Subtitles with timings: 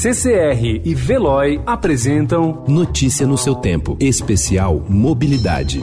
[0.00, 3.96] CCR e Veloy apresentam Notícia no seu tempo.
[3.98, 5.80] Especial Mobilidade.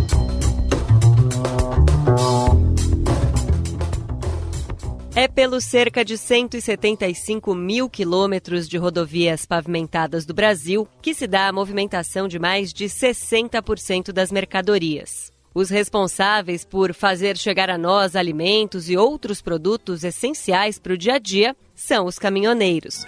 [5.14, 11.50] É pelos cerca de 175 mil quilômetros de rodovias pavimentadas do Brasil que se dá
[11.50, 15.30] a movimentação de mais de 60% das mercadorias.
[15.54, 21.16] Os responsáveis por fazer chegar a nós alimentos e outros produtos essenciais para o dia
[21.16, 23.06] a dia são os caminhoneiros.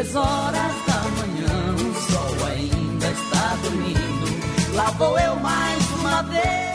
[0.00, 4.74] Três horas da manhã, o sol ainda está dormindo.
[4.74, 6.70] Lá vou eu mais uma vez.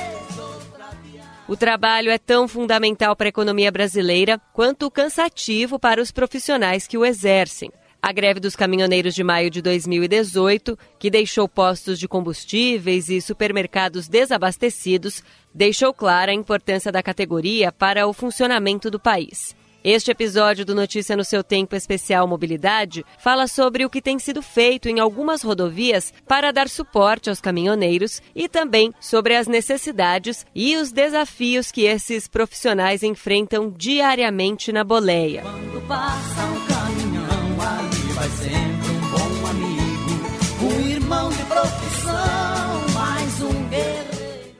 [1.48, 6.98] O trabalho é tão fundamental para a economia brasileira quanto cansativo para os profissionais que
[6.98, 7.72] o exercem.
[8.02, 14.08] A greve dos caminhoneiros de maio de 2018, que deixou postos de combustíveis e supermercados
[14.08, 15.24] desabastecidos,
[15.54, 19.56] deixou clara a importância da categoria para o funcionamento do país.
[19.88, 24.42] Este episódio do Notícia no seu Tempo Especial Mobilidade fala sobre o que tem sido
[24.42, 30.76] feito em algumas rodovias para dar suporte aos caminhoneiros e também sobre as necessidades e
[30.76, 35.44] os desafios que esses profissionais enfrentam diariamente na boleia.
[35.44, 38.65] Quando passa um caminhão, ali vai sempre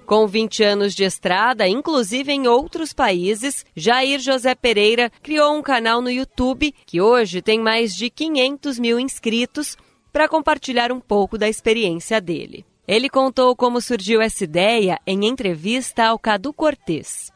[0.06, 6.00] Com 20 anos de estrada, inclusive em outros países, Jair José Pereira criou um canal
[6.00, 9.76] no YouTube que hoje tem mais de 500 mil inscritos
[10.14, 12.64] para compartilhar um pouco da experiência dele.
[12.88, 17.34] Ele contou como surgiu essa ideia em entrevista ao Cadu Cortez.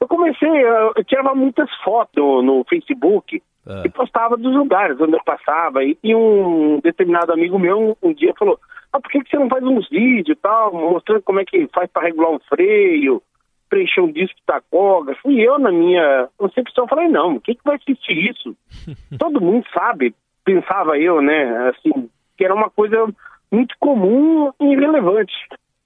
[0.00, 3.42] Eu comecei, eu tirava muitas fotos no Facebook
[3.84, 5.82] e postava dos lugares onde eu passava.
[5.82, 8.60] E, e um determinado amigo meu um, um dia falou:
[8.92, 11.66] ah, por que, que você não faz uns vídeos e tal, mostrando como é que
[11.68, 13.22] faz para regular um freio,
[13.68, 15.30] preencher um disco tacógrafo?
[15.30, 18.54] E eu, na minha concepção, falei: não, o que, que vai assistir isso?
[19.18, 23.08] Todo mundo sabe, pensava eu, né, assim, que era uma coisa
[23.50, 25.34] muito comum e irrelevante.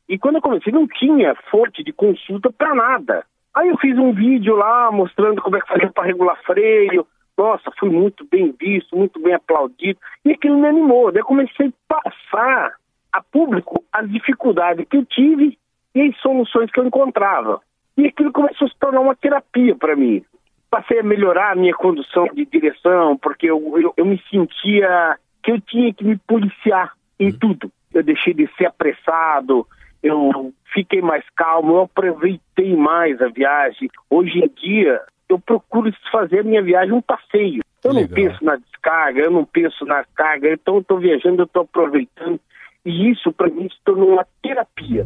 [0.09, 3.25] E quando eu comecei, não tinha fonte de consulta para nada.
[3.55, 7.06] Aí eu fiz um vídeo lá mostrando como é que fazia para regular freio.
[7.37, 9.99] Nossa, fui muito bem visto, muito bem aplaudido.
[10.25, 11.11] E aquilo me animou.
[11.11, 12.77] Daí eu comecei a passar
[13.16, 15.59] a público as dificuldades que eu tive
[15.94, 17.60] e as soluções que eu encontrava.
[17.97, 20.22] E aquilo começou a se tornar uma terapia para mim.
[20.71, 25.53] Passei a melhorar a minha condução de direção, porque eu, eu, eu me sentia que
[25.53, 27.72] eu tinha que me policiar em tudo.
[27.94, 29.66] Eu deixei de ser apressado,
[30.03, 33.88] eu fiquei mais calmo, eu aproveitei mais a viagem.
[34.10, 37.62] Hoje em dia, eu procuro fazer a minha viagem um passeio.
[37.83, 38.15] Eu não Legal.
[38.15, 42.41] penso na descarga, eu não penso na carga, então eu estou viajando, eu estou aproveitando.
[42.86, 45.04] E isso, para mim, se tornou uma terapia.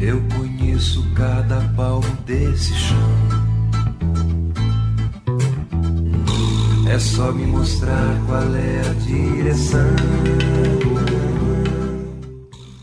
[0.00, 2.96] Eu conheço cada palmo desse chão.
[6.88, 9.80] É só me mostrar qual é a direção.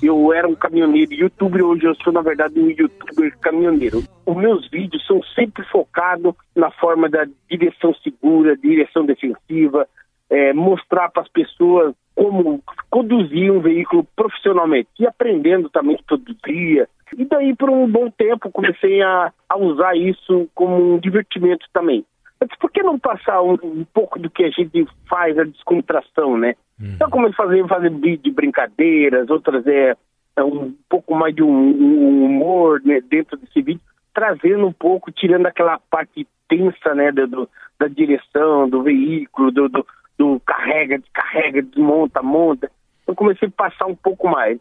[0.03, 4.03] Eu era um caminhoneiro youtuber, hoje eu sou, na verdade, um youtuber caminhoneiro.
[4.25, 9.87] Os meus vídeos são sempre focados na forma da direção segura, direção defensiva,
[10.31, 16.87] é, mostrar para as pessoas como conduzir um veículo profissionalmente e aprendendo também todo dia.
[17.17, 22.05] E daí, por um bom tempo, comecei a, a usar isso como um divertimento também.
[22.39, 25.43] Eu disse, por que não passar um, um pouco do que a gente faz, a
[25.43, 26.55] descontração, né?
[26.95, 29.95] Então, comecei a fazer, fazer de brincadeiras, outras é,
[30.35, 33.81] é um pouco mais de um, um humor né, dentro desse vídeo,
[34.13, 37.47] trazendo um pouco, tirando aquela parte tensa, né, do-
[37.79, 39.85] da direção, do veículo, do, do,
[40.21, 42.69] do carrega, descarrega, desmonta, monta.
[43.07, 44.59] Eu comecei a passar um pouco mais.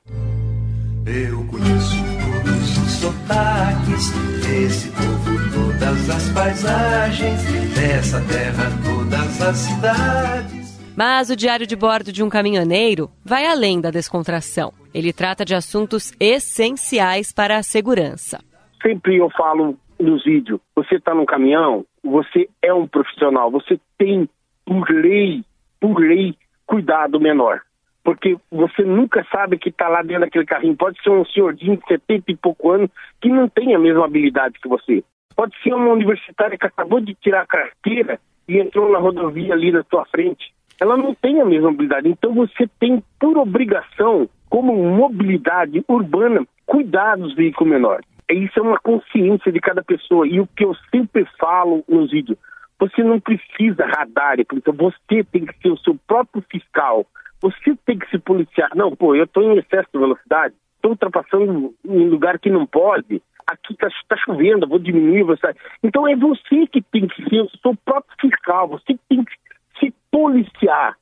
[1.06, 4.10] Eu conheço todos os sotaques
[4.40, 7.44] desse povo, todas as paisagens
[7.74, 10.80] dessa terra, todas as cidades.
[10.96, 14.72] Mas o diário de bordo de um caminhoneiro vai além da descontração.
[14.94, 18.38] Ele trata de assuntos essenciais para a segurança.
[18.82, 24.26] sempre eu falo nos vídeos, você está no caminhão, você é um profissional, você tem,
[24.64, 25.44] por lei,
[25.80, 26.34] por lei,
[26.66, 27.62] cuidado menor.
[28.04, 30.76] Porque você nunca sabe que está lá dentro daquele carrinho.
[30.76, 32.90] Pode ser um senhorzinho de 70 e pouco anos
[33.20, 35.04] que não tem a mesma habilidade que você.
[35.36, 38.18] Pode ser uma universitária que acabou de tirar a carteira
[38.48, 40.52] e entrou na rodovia ali na sua frente.
[40.80, 42.08] Ela não tem a mesma habilidade.
[42.08, 48.06] Então você tem por obrigação, como mobilidade urbana, cuidar dos veículos menores.
[48.30, 50.26] Isso é uma consciência de cada pessoa.
[50.26, 52.38] E o que eu sempre falo nos vídeos,
[52.80, 57.06] você não precisa radar, então você tem que ser o seu próprio fiscal.
[57.42, 58.70] Você tem que se policiar.
[58.74, 63.22] Não, pô, eu estou em excesso de velocidade, estou ultrapassando em lugar que não pode.
[63.46, 65.54] aqui está tá chovendo, vou diminuir, você...
[65.82, 69.32] Então é você que tem que ser o seu próprio fiscal, você tem que
[69.78, 70.96] se policiar.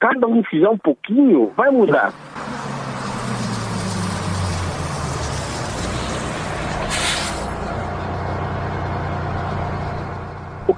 [0.00, 2.12] Cada um fizer um pouquinho, vai mudar.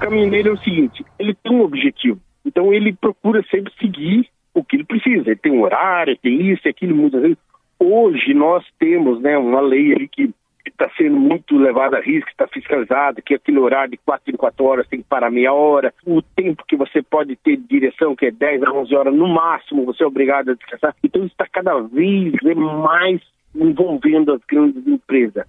[0.03, 4.75] Caminhoneiro é o seguinte, ele tem um objetivo, então ele procura sempre seguir o que
[4.75, 5.29] ele precisa.
[5.29, 7.37] Ele tem um horário, tem isso, aquilo, muitas vezes.
[7.79, 10.33] Hoje nós temos né, uma lei aí que
[10.65, 14.65] está sendo muito levada a risco, está fiscalizada, que aquele horário de 4 em 4
[14.65, 18.27] horas tem que parar meia hora, o tempo que você pode ter de direção, que
[18.27, 20.95] é 10 a 11 horas no máximo, você é obrigado a descansar.
[21.03, 22.33] Então está cada vez
[22.81, 23.21] mais
[23.53, 25.45] envolvendo as grandes empresas.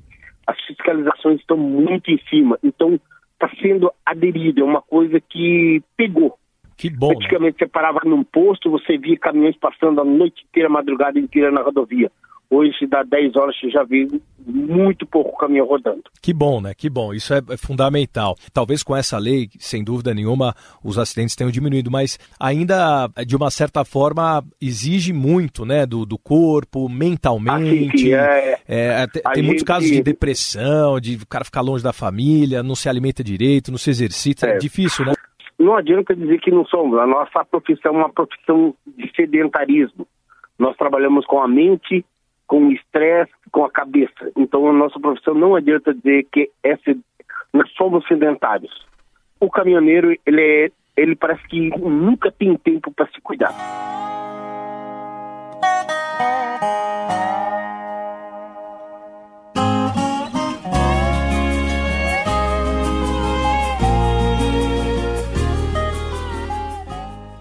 [0.46, 3.00] As fiscalizações estão muito em cima, então
[3.34, 6.38] está sendo aderido, é uma coisa que pegou.
[6.76, 7.08] Que bom.
[7.08, 7.14] Né?
[7.16, 7.58] Antigamente né?
[7.58, 11.62] você parava num posto, você via caminhões passando a noite inteira, a madrugada inteira na
[11.62, 12.10] rodovia.
[12.50, 14.06] Hoje, dá 10 horas, você já vê
[14.46, 16.02] muito pouco caminhão rodando.
[16.22, 16.72] Que bom, né?
[16.76, 17.14] Que bom.
[17.14, 18.36] Isso é, é, fundamental.
[18.52, 23.50] Talvez com essa lei, sem dúvida nenhuma, os acidentes tenham diminuído, mas ainda, de uma
[23.50, 25.86] certa forma, exige muito, né?
[25.86, 28.12] Do, do corpo, mentalmente.
[28.12, 29.46] é, é, tem gente...
[29.46, 33.70] muitos casos de depressão, de o cara ficar longe da família, não se alimenta direito,
[33.70, 34.46] não se exercita.
[34.46, 35.14] É, é difícil, né?
[35.58, 36.98] Não adianta dizer que não somos.
[36.98, 40.06] A nossa profissão é uma profissão de sedentarismo.
[40.58, 42.04] Nós trabalhamos com a mente,
[42.54, 44.30] com estresse, com a cabeça.
[44.36, 46.78] Então, a nossa profissão não adianta dizer que é,
[47.52, 48.86] nós somos sedentários.
[49.40, 53.52] O caminhoneiro, ele, é, ele parece que nunca tem tempo para se cuidar.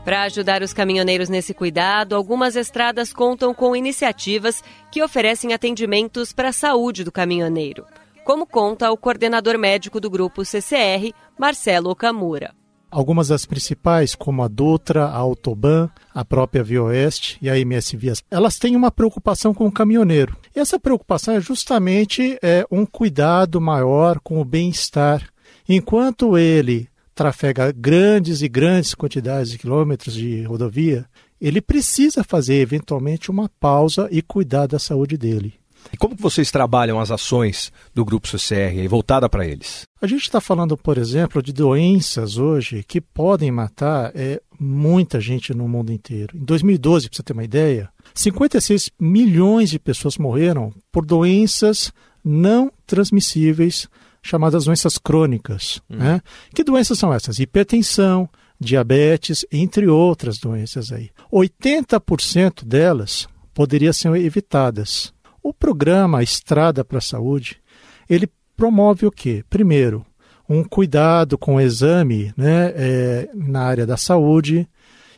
[0.03, 4.61] Para ajudar os caminhoneiros nesse cuidado, algumas estradas contam com iniciativas
[4.91, 7.85] que oferecem atendimentos para a saúde do caminhoneiro,
[8.25, 12.53] como conta o coordenador médico do grupo CCR, Marcelo Okamura.
[12.91, 17.95] Algumas das principais, como a Dutra, a Autoban, a própria Via Oeste e a MS
[17.95, 20.37] Vias, elas têm uma preocupação com o caminhoneiro.
[20.53, 25.27] E essa preocupação é justamente é, um cuidado maior com o bem-estar.
[25.67, 31.05] Enquanto ele trafega grandes e grandes quantidades de quilômetros de rodovia,
[31.39, 35.53] ele precisa fazer eventualmente uma pausa e cuidar da saúde dele.
[35.91, 39.85] E como vocês trabalham as ações do Grupo CCR voltada para eles?
[40.01, 45.53] A gente está falando, por exemplo, de doenças hoje que podem matar é, muita gente
[45.53, 46.37] no mundo inteiro.
[46.37, 51.91] Em 2012, para você ter uma ideia, 56 milhões de pessoas morreram por doenças
[52.23, 53.87] não transmissíveis
[54.23, 55.81] chamadas doenças crônicas.
[55.89, 55.97] Hum.
[55.97, 56.21] Né?
[56.55, 57.37] Que doenças são essas?
[57.37, 58.27] Hipertensão,
[58.59, 61.11] diabetes, entre outras doenças aí.
[61.31, 65.13] 80% delas poderiam ser evitadas.
[65.43, 67.57] O programa Estrada para a Saúde,
[68.09, 69.43] ele promove o quê?
[69.49, 70.05] Primeiro,
[70.47, 74.67] um cuidado com o exame né, é, na área da saúde,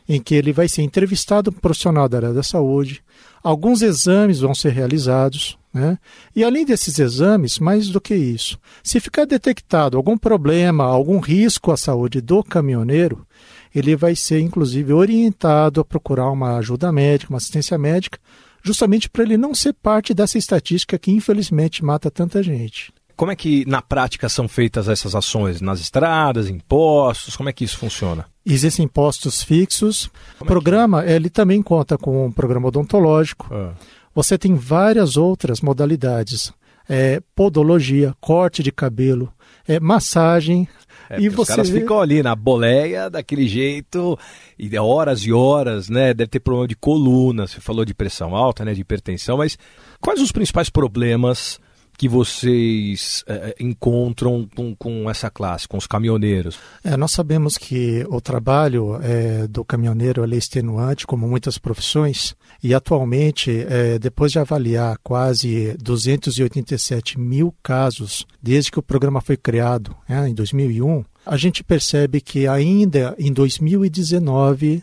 [0.08, 3.02] em que ele vai ser entrevistado um profissional da área da saúde,
[3.42, 5.98] alguns exames vão ser realizados, né?
[6.34, 11.70] E além desses exames, mais do que isso, se ficar detectado algum problema, algum risco
[11.70, 13.26] à saúde do caminhoneiro,
[13.74, 18.18] ele vai ser inclusive orientado a procurar uma ajuda médica, uma assistência médica,
[18.64, 22.90] justamente para ele não ser parte dessa estatística que infelizmente mata tanta gente.
[23.14, 25.60] Como é que na prática são feitas essas ações?
[25.60, 27.36] Nas estradas, impostos?
[27.36, 28.26] Como é que isso funciona?
[28.44, 30.10] Existem impostos fixos.
[30.38, 33.48] Como o programa, é ele também conta com um programa odontológico.
[33.50, 33.72] Ah.
[34.16, 36.50] Você tem várias outras modalidades.
[36.88, 39.30] É, podologia, corte de cabelo,
[39.68, 40.66] é, massagem.
[41.10, 41.42] É, e você...
[41.42, 44.18] Os caras ficam ali na boleia, daquele jeito,
[44.58, 46.14] e horas e horas, né?
[46.14, 48.72] Deve ter problema de coluna, você falou de pressão alta, né?
[48.72, 49.58] De hipertensão, mas
[50.00, 51.60] quais os principais problemas
[51.96, 56.58] que vocês é, encontram com, com, essa classe, com os caminhoneiros?
[56.84, 62.74] É, nós sabemos que o trabalho é, do caminhoneiro é extenuante, como muitas profissões, e
[62.74, 63.66] atualmente,
[64.00, 70.34] depois de avaliar quase 287 mil casos desde que o programa foi criado, né, em
[70.34, 74.82] 2001, a gente percebe que ainda em 2019,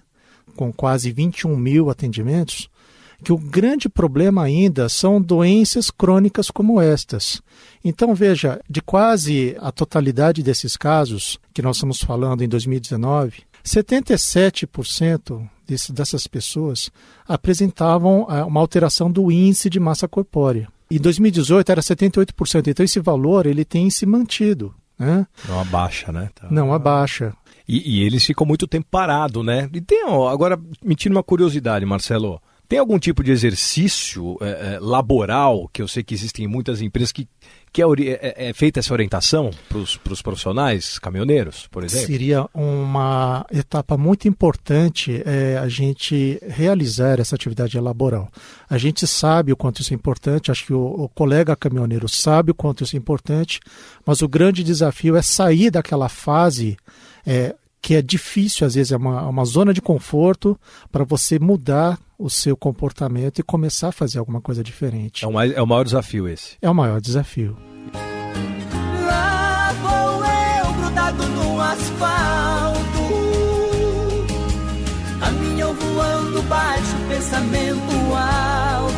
[0.56, 2.70] com quase 21 mil atendimentos,
[3.24, 7.42] que o grande problema ainda são doenças crônicas como estas.
[7.84, 15.48] Então, veja, de quase a totalidade desses casos que nós estamos falando em 2019, 77%
[15.66, 16.92] desse, dessas pessoas
[17.28, 20.68] apresentavam uh, uma alteração do índice de massa corpórea.
[20.92, 22.68] Em 2018 era 78%.
[22.68, 24.76] Então, esse valor ele tem se mantido.
[25.00, 25.26] Né?
[25.48, 26.30] Não abaixa, né?
[26.36, 26.48] Tá...
[26.52, 27.34] Não abaixa.
[27.68, 29.70] E, e, eles ficam muito tempo parados, né?
[29.74, 32.42] E tem, ó, agora, me tira uma curiosidade, Marcelo.
[32.68, 36.82] Tem algum tipo de exercício é, é, laboral, que eu sei que existem em muitas
[36.82, 37.28] empresas, que,
[37.72, 42.08] que é, é, é feita essa orientação para os profissionais caminhoneiros, por exemplo?
[42.08, 48.30] Seria uma etapa muito importante é, a gente realizar essa atividade laboral.
[48.70, 52.52] A gente sabe o quanto isso é importante, acho que o, o colega caminhoneiro sabe
[52.52, 53.60] o quanto isso é importante,
[54.06, 56.78] mas o grande desafio é sair daquela fase
[57.26, 60.58] é, que é difícil, às vezes é uma, uma zona de conforto
[60.90, 65.26] para você mudar o seu comportamento e começar a fazer alguma coisa diferente.
[65.26, 66.56] É o, mais, é o maior desafio esse.
[66.62, 67.58] É o maior desafio.
[69.06, 72.80] Lá vou eu grudado no asfalto,
[75.20, 78.94] caminhão voando baixo, pensamento alto.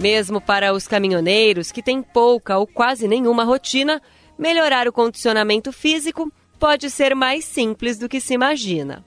[0.00, 4.02] Mesmo para os caminhoneiros que têm pouca ou quase nenhuma rotina,
[4.36, 6.28] melhorar o condicionamento físico
[6.62, 9.04] pode ser mais simples do que se imagina.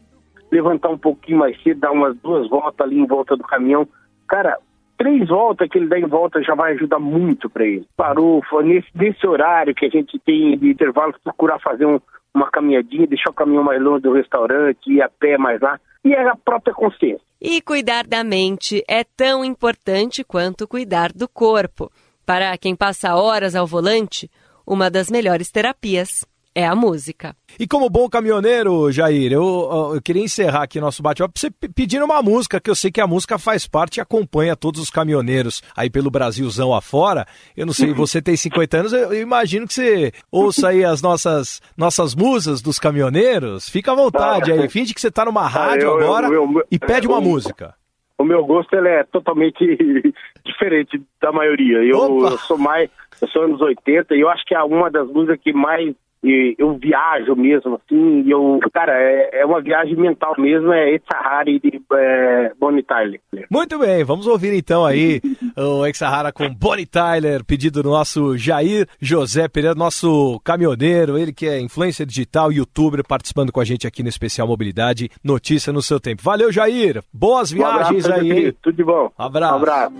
[0.51, 3.88] Levantar um pouquinho mais cedo, dar umas duas voltas ali em volta do caminhão.
[4.27, 4.57] Cara,
[4.97, 7.88] três voltas que ele dá em volta já vai ajudar muito para ele.
[7.95, 11.97] Parou, foi nesse, nesse horário que a gente tem de intervalo, procurar fazer um,
[12.33, 15.79] uma caminhadinha, deixar o caminhão mais longe do restaurante, ir a pé mais lá.
[16.03, 17.25] E é a própria consciência.
[17.39, 21.89] E cuidar da mente é tão importante quanto cuidar do corpo.
[22.25, 24.29] Para quem passa horas ao volante,
[24.67, 27.35] uma das melhores terapias é a música.
[27.59, 32.21] E como bom caminhoneiro, Jair, eu, eu queria encerrar aqui nosso bate-papo você pedindo uma
[32.21, 35.89] música, que eu sei que a música faz parte e acompanha todos os caminhoneiros aí
[35.89, 37.25] pelo Brasilzão afora.
[37.57, 41.01] Eu não sei, você tem 50 anos, eu, eu imagino que você ouça aí as
[41.01, 43.69] nossas, nossas musas dos caminhoneiros.
[43.69, 46.29] Fica à vontade aí, finge que você está numa rádio ah, eu, agora
[46.71, 47.75] e pede uma música.
[48.17, 49.59] O meu gosto ele é totalmente
[50.45, 51.79] diferente da maioria.
[51.79, 52.89] Eu, eu, sou mais,
[53.21, 55.93] eu sou anos 80 e eu acho que é uma das músicas que mais
[56.25, 61.00] e eu viajo mesmo, assim, e eu, cara, é, é uma viagem mental mesmo, é
[61.12, 61.62] Sahara e
[61.94, 63.20] é, Bonnie Tyler.
[63.51, 65.22] Muito bem, vamos ouvir então aí
[65.55, 71.48] o Ex-Sahara com Bonnie Tyler, pedido do nosso Jair José Pereira, nosso caminhoneiro, ele que
[71.48, 76.00] é influencer digital, youtuber, participando com a gente aqui no Especial Mobilidade, notícia no seu
[76.00, 76.24] tempo.
[76.24, 78.51] Valeu, Jair, boas viagens um abraço, aí.
[78.63, 79.12] Tudo de bom.
[79.15, 79.53] Abraço.
[79.53, 79.96] Um abraço.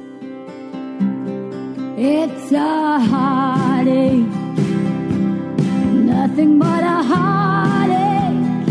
[1.98, 4.44] It's a heartache
[6.27, 8.65] nothing but a heartache.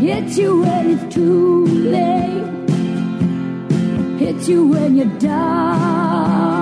[0.00, 2.44] Hits you when it's too late.
[4.18, 6.54] Hits you when you're down.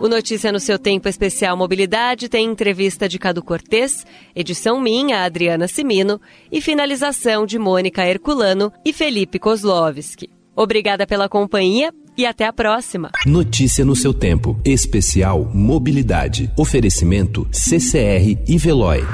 [0.00, 5.66] O Notícia no seu tempo especial Mobilidade tem entrevista de Cadu Cortês, edição minha, Adriana
[5.66, 6.20] Simino,
[6.52, 10.30] e finalização de Mônica Herculano e Felipe Kozlovski.
[10.54, 13.10] Obrigada pela companhia e até a próxima.
[13.24, 14.60] Notícia no seu tempo.
[14.64, 16.50] Especial Mobilidade.
[16.56, 19.06] Oferecimento CCR e Veloy.